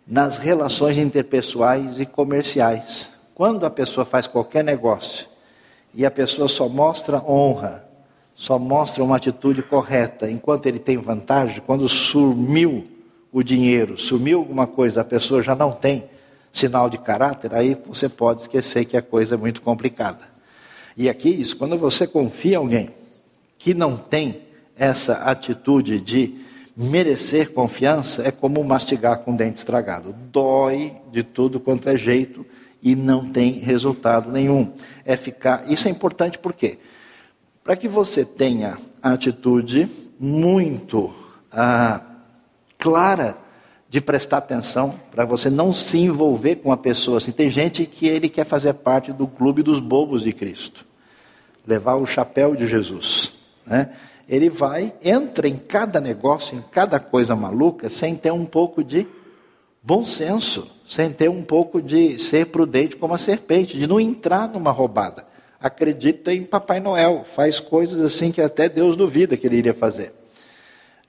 [0.06, 3.08] nas relações interpessoais e comerciais.
[3.34, 5.26] Quando a pessoa faz qualquer negócio
[5.94, 7.86] e a pessoa só mostra honra,
[8.34, 12.86] só mostra uma atitude correta, enquanto ele tem vantagem, quando sumiu
[13.32, 16.04] o dinheiro, sumiu alguma coisa, a pessoa já não tem
[16.52, 20.30] sinal de caráter, aí você pode esquecer que a coisa é muito complicada.
[20.96, 22.90] E aqui isso, quando você confia em alguém
[23.56, 24.42] que não tem
[24.76, 26.34] essa atitude de
[26.76, 30.14] merecer confiança é como mastigar com dente estragado.
[30.32, 32.44] Dói de tudo quanto é jeito
[32.82, 34.72] e não tem resultado nenhum.
[35.04, 35.70] É ficar.
[35.70, 36.78] Isso é importante por quê?
[37.62, 41.12] Para que você tenha a atitude muito
[41.50, 42.00] ah,
[42.78, 43.37] clara
[43.88, 47.30] de prestar atenção, para você não se envolver com a pessoa assim.
[47.30, 50.87] Tem gente que ele quer fazer parte do clube dos bobos de Cristo,
[51.66, 53.35] levar o chapéu de Jesus,
[53.66, 53.92] né?
[54.28, 59.06] Ele vai, entra em cada negócio, em cada coisa maluca, sem ter um pouco de
[59.82, 64.48] bom senso, sem ter um pouco de ser prudente como a serpente, de não entrar
[64.48, 65.26] numa roubada.
[65.61, 70.12] Acredita em Papai Noel, faz coisas assim que até Deus duvida que ele iria fazer.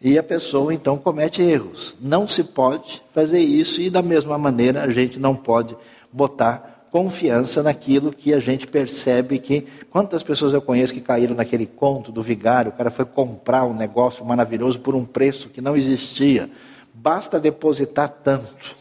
[0.01, 1.95] E a pessoa então comete erros.
[1.99, 5.77] Não se pode fazer isso e da mesma maneira a gente não pode
[6.11, 9.65] botar confiança naquilo que a gente percebe que.
[9.89, 12.69] Quantas pessoas eu conheço que caíram naquele conto do vigário?
[12.69, 16.47] O cara foi comprar um negócio maravilhoso por um preço que não existia.
[16.93, 18.77] Basta depositar tanto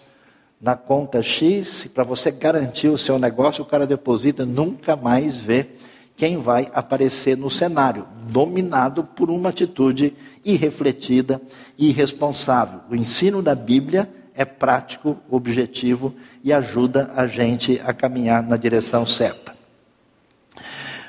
[0.61, 5.71] na conta X, para você garantir o seu negócio, o cara deposita, nunca mais vê
[6.15, 11.41] quem vai aparecer no cenário, dominado por uma atitude irrefletida
[11.79, 12.81] e irresponsável.
[12.91, 19.07] O ensino da Bíblia é prático, objetivo e ajuda a gente a caminhar na direção
[19.07, 19.55] certa.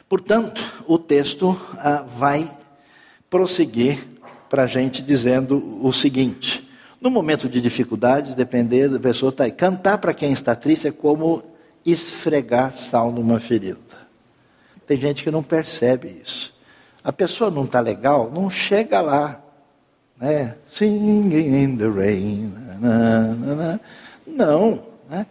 [0.08, 2.52] Portanto, o texto ah, vai
[3.30, 4.06] prosseguir
[4.50, 6.70] para a gente dizendo o seguinte:
[7.02, 9.52] no momento de dificuldade, depender da pessoa está aí.
[9.52, 11.44] Cantar para quem está triste é como
[11.86, 13.80] esfregar sal numa ferida.
[14.86, 16.54] Tem gente que não percebe isso.
[17.04, 19.43] A pessoa não está legal, não chega lá.
[20.24, 20.56] Né?
[20.72, 22.54] Singing in the rain.
[24.26, 24.82] Não.
[25.10, 25.26] Né?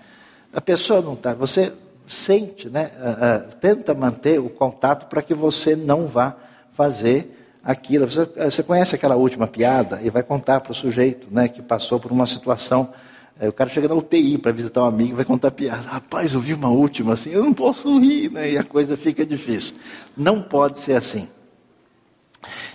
[0.53, 1.33] A pessoa não está.
[1.33, 1.73] Você
[2.07, 2.91] sente, né?
[2.99, 6.37] Uh, uh, tenta manter o contato para que você não vá
[6.75, 8.05] fazer aquilo.
[8.05, 11.99] Você, você, conhece aquela última piada e vai contar para o sujeito né, que passou
[11.99, 12.93] por uma situação.
[13.41, 15.89] É, o cara chega na UTI para visitar um amigo e vai contar piada.
[15.89, 18.51] Rapaz, eu vi uma última assim, eu não posso rir, né?
[18.51, 19.77] E a coisa fica difícil.
[20.15, 21.27] Não pode ser assim.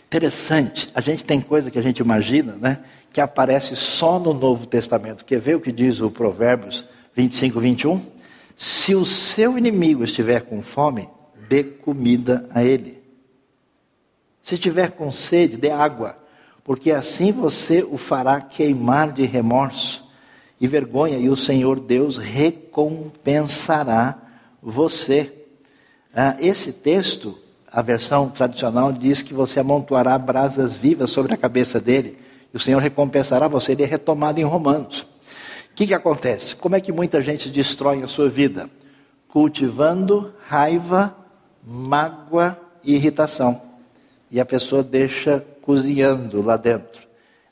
[0.08, 2.80] Interessante, a gente tem coisa que a gente imagina, né?
[3.12, 5.26] Que aparece só no Novo Testamento.
[5.26, 8.06] Quer ver o que diz o Provérbios 25, 21?
[8.56, 11.10] Se o seu inimigo estiver com fome,
[11.50, 13.04] dê comida a ele.
[14.42, 16.18] Se estiver com sede, dê água,
[16.64, 20.10] porque assim você o fará queimar de remorso
[20.60, 24.18] e vergonha, e o Senhor Deus recompensará
[24.62, 25.34] você.
[26.16, 27.38] Ah, esse texto,
[27.78, 32.18] a versão tradicional diz que você amontoará brasas vivas sobre a cabeça dele,
[32.54, 33.74] e o Senhor recompensará você.
[33.74, 35.06] Ele é retomado em Romanos
[35.78, 36.56] que, que acontece?
[36.56, 38.68] Como é que muita gente destrói a sua vida?
[39.28, 41.16] Cultivando raiva,
[41.64, 43.62] mágoa e irritação.
[44.32, 47.04] E a pessoa deixa cozinhando lá dentro.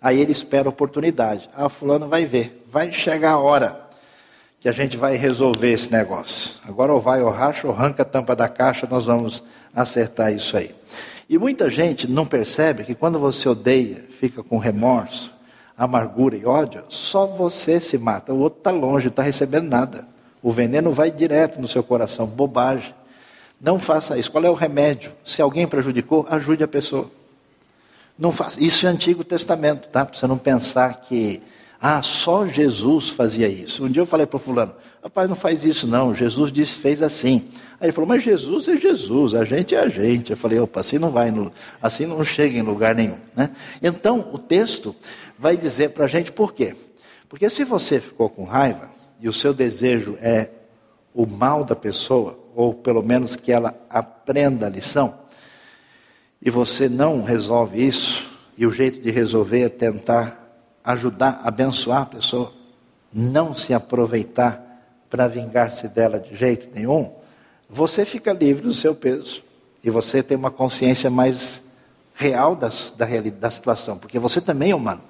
[0.02, 1.48] Aí ele espera a oportunidade.
[1.56, 3.80] Ah, fulano vai ver, vai chegar a hora.
[4.58, 6.54] O que a gente vai resolver esse negócio.
[6.68, 9.44] Agora ou vai ou racha ou arranca a tampa da caixa, nós vamos
[9.76, 10.74] acertar isso aí.
[11.28, 15.34] E muita gente não percebe que quando você odeia, fica com remorso,
[15.78, 20.08] amargura e ódio, só você se mata, o outro está longe, não está recebendo nada.
[20.42, 22.94] O veneno vai direto no seu coração, bobagem.
[23.60, 24.32] Não faça isso.
[24.32, 25.12] Qual é o remédio?
[25.26, 27.10] Se alguém prejudicou, ajude a pessoa.
[28.18, 28.64] Não faça.
[28.64, 30.06] Isso é Antigo Testamento, tá?
[30.06, 31.42] Para você não pensar que
[31.82, 33.86] ah, só Jesus fazia isso.
[33.86, 34.74] Um dia eu falei para o fulano,
[35.06, 36.16] rapaz, não faz isso não.
[36.16, 37.48] Jesus disse, fez assim.
[37.80, 40.32] Aí ele falou, mas Jesus é Jesus, a gente é a gente.
[40.32, 41.32] Eu falei, opa, assim não vai,
[41.80, 43.20] assim não chega em lugar nenhum.
[43.36, 43.52] Né?
[43.84, 44.96] Então, o texto
[45.38, 46.76] vai dizer para a gente por quê.
[47.30, 48.90] Porque se você ficou com raiva
[49.20, 50.50] e o seu desejo é
[51.14, 55.20] o mal da pessoa, ou pelo menos que ela aprenda a lição,
[56.42, 62.06] e você não resolve isso, e o jeito de resolver é tentar ajudar, abençoar a
[62.08, 62.52] pessoa,
[63.14, 64.65] não se aproveitar
[65.16, 67.10] para vingar-se dela de jeito nenhum,
[67.70, 69.42] você fica livre do seu peso
[69.82, 71.62] e você tem uma consciência mais
[72.14, 73.06] real das, da,
[73.40, 75.02] da situação, porque você também é humano,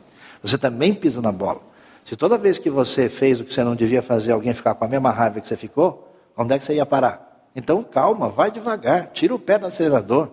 [0.44, 1.60] você também pisa na bola.
[2.06, 4.86] Se toda vez que você fez o que você não devia fazer, alguém ficar com
[4.86, 7.50] a mesma raiva que você ficou, onde é que você ia parar?
[7.56, 10.30] Então calma, vai devagar, tira o pé do acelerador,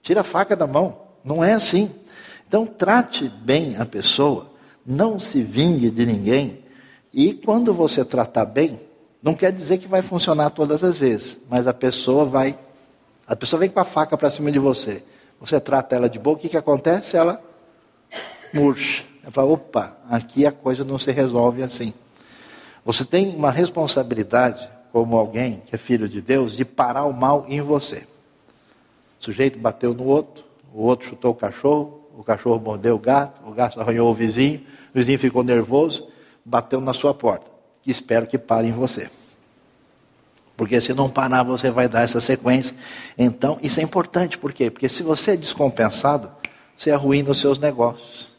[0.00, 1.02] tira a faca da mão.
[1.24, 1.90] Não é assim.
[2.46, 4.46] Então trate bem a pessoa,
[4.86, 6.62] não se vingue de ninguém.
[7.12, 8.80] E quando você tratar bem,
[9.22, 12.58] não quer dizer que vai funcionar todas as vezes, mas a pessoa vai.
[13.26, 15.04] A pessoa vem com a faca para cima de você.
[15.40, 17.16] Você trata ela de boa, o que, que acontece?
[17.16, 17.40] Ela
[18.52, 19.04] murcha.
[19.22, 21.94] Ela fala: opa, aqui a coisa não se resolve assim.
[22.84, 27.46] Você tem uma responsabilidade, como alguém que é filho de Deus, de parar o mal
[27.48, 28.06] em você.
[29.20, 33.40] O sujeito bateu no outro, o outro chutou o cachorro, o cachorro mordeu o gato,
[33.48, 36.08] o gato arranhou o vizinho, o vizinho ficou nervoso,
[36.44, 37.51] bateu na sua porta.
[37.86, 39.10] E espero que pare em você.
[40.56, 42.76] Porque se não parar, você vai dar essa sequência.
[43.18, 44.70] Então, isso é importante, por quê?
[44.70, 46.30] Porque se você é descompensado,
[46.76, 48.32] você arruína os seus negócios.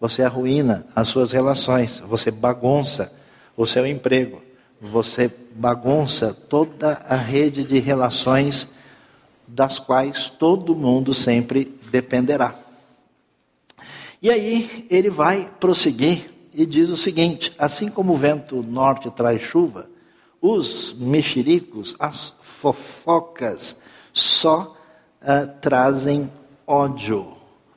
[0.00, 3.12] Você arruína as suas relações, você bagunça
[3.56, 4.40] o seu emprego,
[4.80, 8.72] você bagunça toda a rede de relações
[9.46, 12.54] das quais todo mundo sempre dependerá.
[14.22, 19.40] E aí ele vai prosseguir e diz o seguinte: assim como o vento norte traz
[19.42, 19.88] chuva,
[20.40, 23.80] os mexericos, as fofocas,
[24.12, 24.76] só
[25.22, 26.30] uh, trazem
[26.66, 27.32] ódio.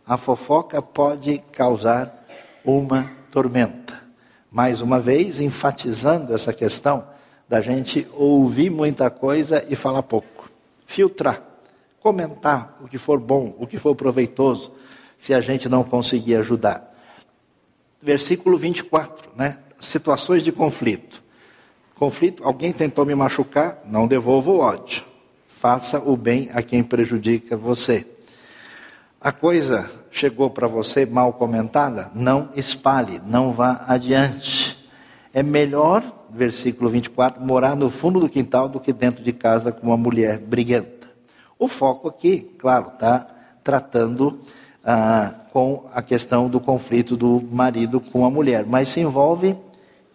[0.06, 2.26] A fofoca pode causar
[2.64, 4.02] uma tormenta.
[4.52, 7.08] Mais uma vez, enfatizando essa questão
[7.48, 10.50] da gente ouvir muita coisa e falar pouco.
[10.86, 11.42] Filtrar,
[12.00, 14.72] comentar o que for bom, o que for proveitoso
[15.18, 16.93] se a gente não conseguir ajudar.
[18.04, 19.60] Versículo 24, né?
[19.80, 21.24] Situações de conflito.
[21.96, 25.04] Conflito, alguém tentou me machucar, não devolva o ódio.
[25.48, 28.06] Faça o bem a quem prejudica você.
[29.22, 34.86] A coisa chegou para você mal comentada, não espalhe, não vá adiante.
[35.34, 39.88] É melhor, versículo 24, morar no fundo do quintal do que dentro de casa com
[39.88, 41.08] uma mulher briguenta.
[41.58, 43.26] O foco aqui, claro, está
[43.64, 44.42] tratando
[44.84, 49.56] ah, com a questão do conflito do marido com a mulher, mas se envolve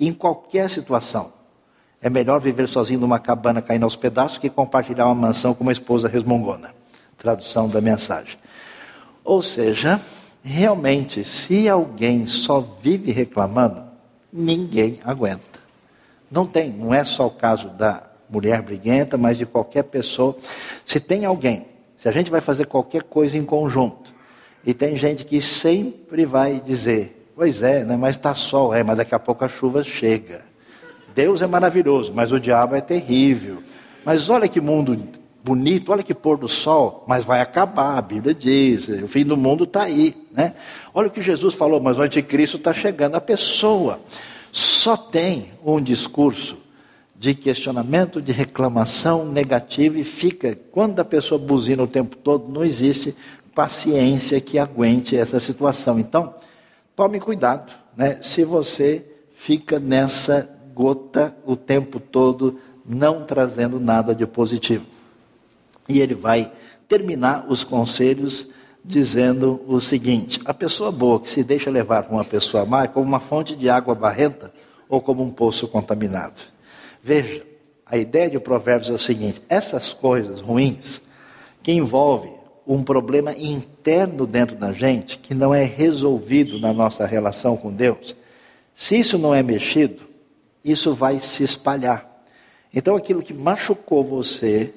[0.01, 1.33] em qualquer situação.
[2.03, 5.70] É melhor viver sozinho numa cabana caindo aos pedaços que compartilhar uma mansão com uma
[5.70, 6.74] esposa resmungona.
[7.16, 8.37] Tradução da mensagem.
[9.22, 10.01] Ou seja,
[10.42, 13.85] realmente, se alguém só vive reclamando,
[14.33, 15.61] ninguém aguenta.
[16.29, 20.37] Não tem, não é só o caso da mulher briguenta, mas de qualquer pessoa.
[20.85, 21.64] Se tem alguém,
[21.96, 24.17] se a gente vai fazer qualquer coisa em conjunto,
[24.68, 28.98] e tem gente que sempre vai dizer: Pois é, né, mas está sol, é, mas
[28.98, 30.42] daqui a pouco a chuva chega.
[31.14, 33.62] Deus é maravilhoso, mas o diabo é terrível.
[34.04, 35.02] Mas olha que mundo
[35.42, 39.38] bonito, olha que pôr do sol, mas vai acabar, a Bíblia diz, o fim do
[39.38, 40.14] mundo está aí.
[40.30, 40.53] Né?
[40.92, 43.14] Olha o que Jesus falou, mas o anticristo está chegando.
[43.14, 43.99] A pessoa
[44.53, 46.59] só tem um discurso
[47.18, 52.64] de questionamento, de reclamação negativa e fica, quando a pessoa buzina o tempo todo, não
[52.64, 53.16] existe
[53.59, 55.98] paciência que aguente essa situação.
[55.98, 56.32] Então,
[56.94, 58.18] tome cuidado, né?
[58.22, 59.04] Se você
[59.34, 64.86] fica nessa gota o tempo todo, não trazendo nada de positivo.
[65.88, 66.52] E ele vai
[66.88, 68.46] terminar os conselhos
[68.84, 72.86] dizendo o seguinte: a pessoa boa que se deixa levar por uma pessoa má é
[72.86, 74.52] como uma fonte de água barrenta
[74.88, 76.40] ou como um poço contaminado.
[77.02, 77.42] Veja,
[77.84, 81.02] a ideia de Provérbios é o seguinte: essas coisas ruins
[81.61, 82.38] que envolvem
[82.68, 88.14] um problema interno dentro da gente que não é resolvido na nossa relação com Deus,
[88.74, 90.02] se isso não é mexido,
[90.62, 92.06] isso vai se espalhar.
[92.72, 94.74] Então aquilo que machucou você,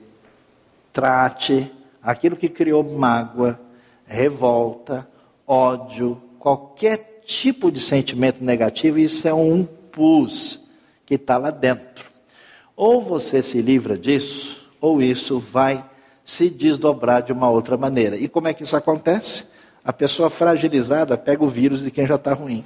[0.94, 1.70] trate,
[2.02, 3.60] aquilo que criou mágoa,
[4.06, 5.06] revolta,
[5.46, 10.66] ódio, qualquer tipo de sentimento negativo, isso é um pus
[11.06, 12.10] que está lá dentro.
[12.74, 15.91] Ou você se livra disso, ou isso vai
[16.32, 18.16] se desdobrar de uma outra maneira.
[18.16, 19.44] E como é que isso acontece?
[19.84, 22.64] A pessoa fragilizada pega o vírus de quem já está ruim.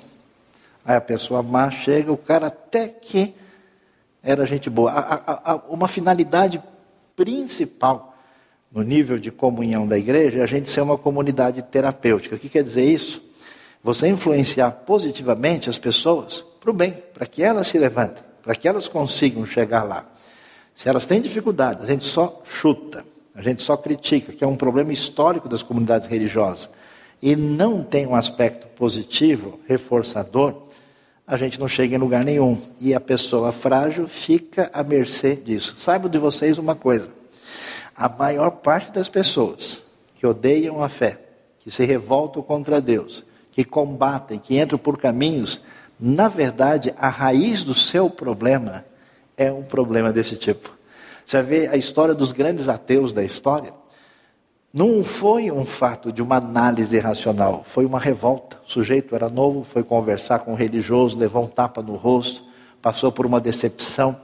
[0.86, 3.34] Aí a pessoa má chega, o cara até que
[4.22, 4.91] era gente boa.
[4.91, 6.61] A, a, a, uma finalidade
[7.16, 8.16] principal
[8.72, 12.36] no nível de comunhão da igreja é a gente ser uma comunidade terapêutica.
[12.36, 13.20] O que quer dizer isso?
[13.84, 18.68] Você influenciar positivamente as pessoas para o bem, para que elas se levantem, para que
[18.68, 20.05] elas consigam chegar lá.
[20.76, 23.03] Se elas têm dificuldade, a gente só chuta,
[23.36, 26.70] a gente só critica, que é um problema histórico das comunidades religiosas,
[27.22, 30.64] e não tem um aspecto positivo, reforçador,
[31.28, 32.58] a gente não chega em lugar nenhum.
[32.80, 35.76] E a pessoa frágil fica à mercê disso.
[35.78, 37.12] Saiba de vocês uma coisa:
[37.96, 41.20] a maior parte das pessoas que odeiam a fé,
[41.60, 45.62] que se revoltam contra Deus, que combatem, que entram por caminhos,
[46.00, 48.86] na verdade, a raiz do seu problema
[49.36, 50.74] é um problema desse tipo.
[51.26, 53.73] Você vê a história dos grandes ateus da história.
[54.71, 58.57] Não foi um fato de uma análise racional, foi uma revolta.
[58.67, 62.43] O sujeito era novo, foi conversar com um religioso, levou um tapa no rosto,
[62.82, 64.19] passou por uma decepção.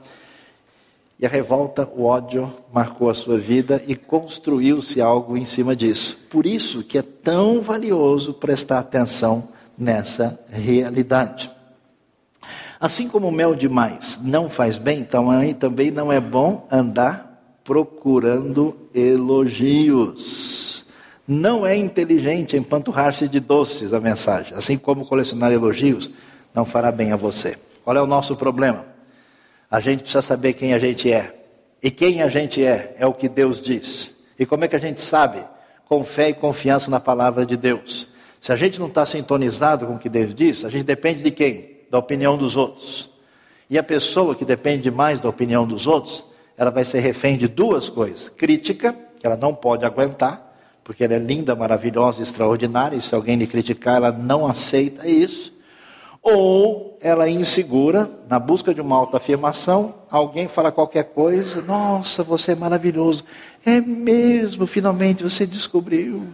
[1.18, 6.18] E a revolta, o ódio, marcou a sua vida e construiu-se algo em cima disso.
[6.28, 9.48] Por isso que é tão valioso prestar atenção
[9.78, 11.50] nessa realidade.
[12.82, 15.06] Assim como o mel demais não faz bem,
[15.54, 20.84] também não é bom andar procurando elogios.
[21.28, 26.10] Não é inteligente empanturrar-se de doces a mensagem, assim como colecionar elogios
[26.52, 27.56] não fará bem a você.
[27.84, 28.84] Qual é o nosso problema?
[29.70, 31.32] A gente precisa saber quem a gente é.
[31.80, 34.12] E quem a gente é, é o que Deus diz.
[34.36, 35.38] E como é que a gente sabe?
[35.88, 38.08] Com fé e confiança na palavra de Deus.
[38.40, 41.30] Se a gente não está sintonizado com o que Deus diz, a gente depende de
[41.30, 41.71] quem?
[41.92, 43.10] Da opinião dos outros.
[43.68, 46.24] E a pessoa que depende mais da opinião dos outros,
[46.56, 51.12] ela vai ser refém de duas coisas: crítica, que ela não pode aguentar, porque ela
[51.12, 55.52] é linda, maravilhosa, extraordinária, e se alguém lhe criticar, ela não aceita isso.
[56.22, 62.52] Ou ela é insegura, na busca de uma autoafirmação, alguém fala qualquer coisa, nossa, você
[62.52, 63.22] é maravilhoso.
[63.66, 66.26] É mesmo, finalmente você descobriu.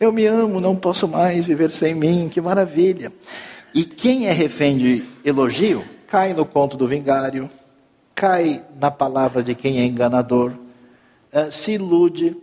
[0.00, 3.12] Eu me amo, não posso mais viver sem mim, que maravilha.
[3.74, 7.48] E quem é refém de elogio, cai no conto do vingário,
[8.14, 10.52] cai na palavra de quem é enganador,
[11.32, 12.36] uh, se ilude.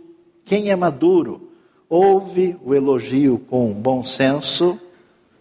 [0.44, 1.50] Quem é maduro
[1.88, 4.80] ouve o elogio com bom senso,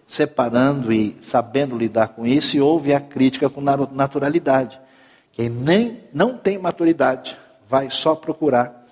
[0.07, 4.79] separando e sabendo lidar com isso, e ouve a crítica com naturalidade.
[5.31, 8.85] Quem nem não tem maturidade vai só procurar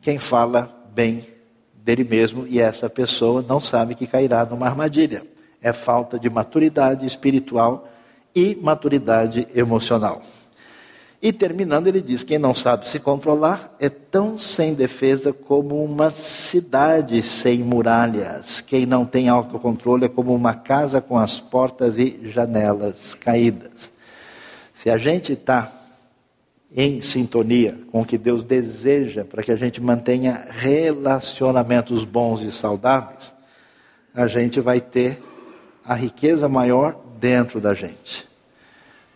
[0.00, 1.26] quem fala bem
[1.74, 5.24] dele mesmo e essa pessoa não sabe que cairá numa armadilha.
[5.62, 7.88] É falta de maturidade espiritual
[8.34, 10.22] e maturidade emocional.
[11.22, 16.08] E terminando, ele diz: quem não sabe se controlar é tão sem defesa como uma
[16.08, 18.60] cidade sem muralhas.
[18.62, 23.90] Quem não tem autocontrole é como uma casa com as portas e janelas caídas.
[24.74, 25.70] Se a gente está
[26.74, 32.50] em sintonia com o que Deus deseja para que a gente mantenha relacionamentos bons e
[32.50, 33.34] saudáveis,
[34.14, 35.22] a gente vai ter
[35.84, 38.28] a riqueza maior dentro da gente.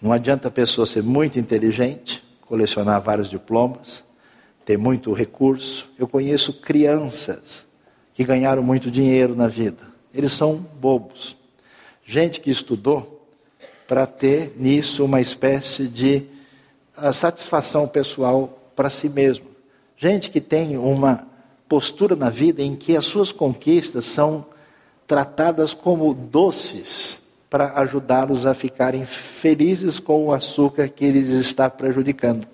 [0.01, 4.05] Não adianta a pessoa ser muito inteligente, colecionar vários diplomas,
[4.65, 5.91] ter muito recurso.
[5.99, 7.65] Eu conheço crianças
[8.15, 9.83] que ganharam muito dinheiro na vida.
[10.13, 11.37] Eles são bobos.
[12.05, 13.27] Gente que estudou
[13.89, 16.25] para ter nisso uma espécie de
[16.97, 19.47] ah, satisfação pessoal para si mesmo.
[19.97, 21.27] Gente que tem uma
[21.69, 24.47] postura na vida em que as suas conquistas são
[25.07, 32.47] tratadas como doces para ajudá-los a ficarem felizes com o açúcar que eles está prejudicando.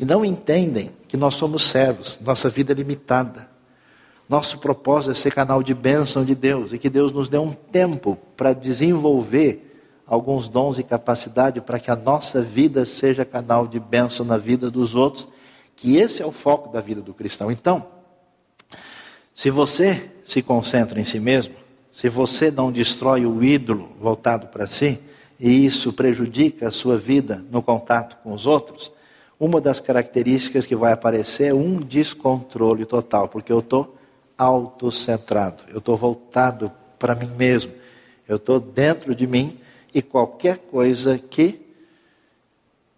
[0.00, 3.50] E não entendem que nós somos servos, nossa vida é limitada.
[4.28, 7.52] Nosso propósito é ser canal de bênção de Deus e que Deus nos dê um
[7.52, 9.72] tempo para desenvolver
[10.06, 14.70] alguns dons e capacidade para que a nossa vida seja canal de bênção na vida
[14.70, 15.28] dos outros,
[15.76, 17.50] que esse é o foco da vida do cristão.
[17.50, 17.86] Então,
[19.34, 21.54] se você se concentra em si mesmo,
[21.92, 24.98] se você não destrói o ídolo voltado para si,
[25.38, 28.90] e isso prejudica a sua vida no contato com os outros,
[29.38, 33.98] uma das características que vai aparecer é um descontrole total, porque eu estou
[34.38, 37.72] autocentrado, eu estou voltado para mim mesmo,
[38.28, 39.58] eu estou dentro de mim
[39.92, 41.60] e qualquer coisa que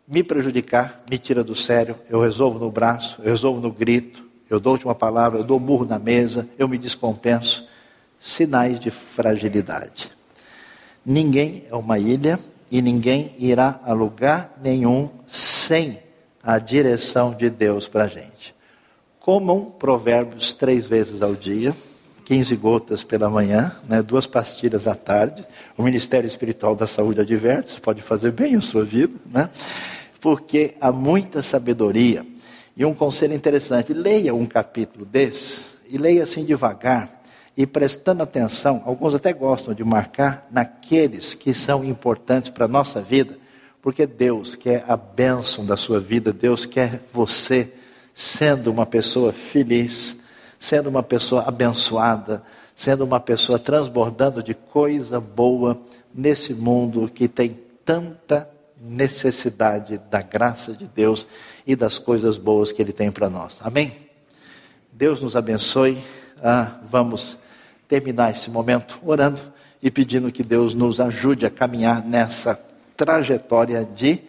[0.06, 4.60] me prejudicar, me tira do sério, eu resolvo no braço, eu resolvo no grito, eu
[4.60, 7.66] dou uma palavra, eu dou murro na mesa, eu me descompenso.
[8.26, 10.10] Sinais de fragilidade.
[11.04, 15.98] Ninguém é uma ilha e ninguém irá a lugar nenhum sem
[16.42, 18.54] a direção de Deus para a gente.
[19.20, 21.76] Comam provérbios três vezes ao dia,
[22.24, 25.46] 15 gotas pela manhã, né, duas pastilhas à tarde.
[25.76, 29.50] O Ministério Espiritual da Saúde adverte, pode fazer bem a sua vida, né?
[30.18, 32.24] porque há muita sabedoria.
[32.74, 37.22] E um conselho interessante: leia um capítulo desse, e leia assim devagar,
[37.56, 38.82] e prestando atenção.
[38.84, 43.38] Alguns até gostam de marcar naqueles que são importantes para a nossa vida,
[43.80, 47.72] porque Deus quer a bênção da sua vida, Deus quer você
[48.14, 50.16] sendo uma pessoa feliz,
[50.58, 52.42] sendo uma pessoa abençoada,
[52.74, 55.78] sendo uma pessoa transbordando de coisa boa
[56.14, 58.48] nesse mundo que tem tanta
[58.80, 61.26] necessidade da graça de Deus
[61.66, 63.58] e das coisas boas que Ele tem para nós.
[63.62, 63.92] Amém?
[64.92, 65.98] Deus nos abençoe.
[66.42, 67.38] Ah, vamos
[67.88, 69.40] terminar esse momento orando
[69.82, 72.58] e pedindo que Deus nos ajude a caminhar nessa
[72.96, 74.20] trajetória de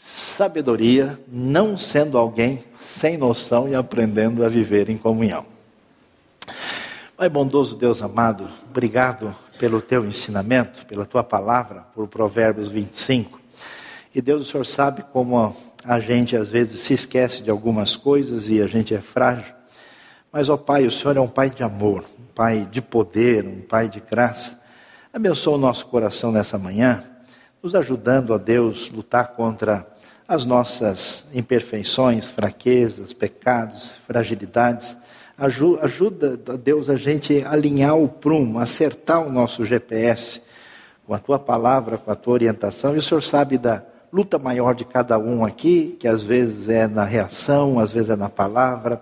[0.00, 5.44] sabedoria, não sendo alguém sem noção e aprendendo a viver em comunhão.
[7.16, 13.40] Pai bondoso, Deus amado, obrigado pelo teu ensinamento, pela tua palavra, por Provérbios 25.
[14.14, 18.48] E Deus, o Senhor sabe como a gente às vezes se esquece de algumas coisas
[18.48, 19.57] e a gente é frágil.
[20.30, 23.62] Mas, ó Pai, o Senhor é um Pai de amor, um Pai de poder, um
[23.62, 24.60] Pai de graça.
[25.10, 27.02] Abençoa o nosso coração nessa manhã,
[27.62, 29.86] nos ajudando, ó Deus, lutar contra
[30.28, 34.94] as nossas imperfeições, fraquezas, pecados, fragilidades.
[35.38, 40.42] Ajuda, Deus, a gente alinhar o prumo, acertar o nosso GPS
[41.06, 42.94] com a tua palavra, com a tua orientação.
[42.94, 46.86] E o Senhor sabe da luta maior de cada um aqui, que às vezes é
[46.86, 49.00] na reação, às vezes é na palavra,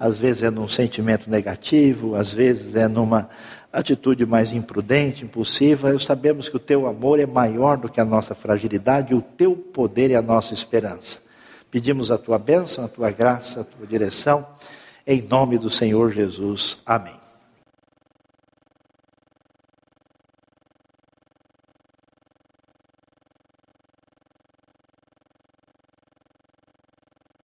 [0.00, 3.28] às vezes é num sentimento negativo, às vezes é numa
[3.70, 5.96] atitude mais imprudente, impulsiva.
[5.98, 10.10] Sabemos que o teu amor é maior do que a nossa fragilidade, o teu poder
[10.10, 11.20] é a nossa esperança.
[11.70, 14.46] Pedimos a tua bênção, a tua graça, a tua direção,
[15.06, 16.80] em nome do Senhor Jesus.
[16.86, 17.19] Amém.